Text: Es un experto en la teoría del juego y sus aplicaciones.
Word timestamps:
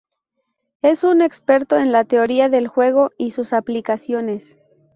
Es 0.81 1.03
un 1.03 1.21
experto 1.21 1.77
en 1.77 1.91
la 1.91 2.05
teoría 2.05 2.49
del 2.49 2.67
juego 2.67 3.11
y 3.19 3.29
sus 3.29 3.53
aplicaciones. 3.53 4.57